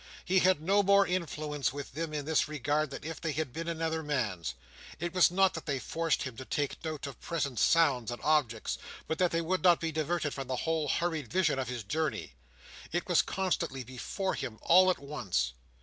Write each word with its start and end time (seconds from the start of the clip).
He 0.25 0.39
had 0.39 0.61
no 0.63 0.81
more 0.81 1.05
influence 1.05 1.71
with 1.71 1.91
them, 1.93 2.11
in 2.11 2.25
this 2.25 2.47
regard, 2.47 2.89
than 2.89 3.03
if 3.03 3.21
they 3.21 3.33
had 3.33 3.53
been 3.53 3.67
another 3.67 4.01
man's. 4.01 4.55
It 4.99 5.13
was 5.13 5.29
not 5.29 5.53
that 5.53 5.67
they 5.67 5.77
forced 5.77 6.23
him 6.23 6.35
to 6.37 6.43
take 6.45 6.83
note 6.83 7.05
of 7.05 7.21
present 7.21 7.59
sounds 7.59 8.09
and 8.09 8.19
objects, 8.23 8.79
but 9.07 9.19
that 9.19 9.29
they 9.29 9.41
would 9.41 9.61
not 9.63 9.79
be 9.79 9.91
diverted 9.91 10.33
from 10.33 10.47
the 10.47 10.55
whole 10.65 10.87
hurried 10.89 11.27
vision 11.31 11.59
of 11.59 11.69
his 11.69 11.83
journey. 11.83 12.33
It 12.91 13.07
was 13.07 13.21
constantly 13.21 13.83
before 13.83 14.33
him 14.33 14.57
all 14.63 14.89
at 14.89 14.97
once. 14.97 15.53